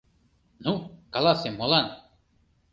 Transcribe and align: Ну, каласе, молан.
Ну, 0.65 0.73
каласе, 1.13 1.49
молан. 1.51 1.87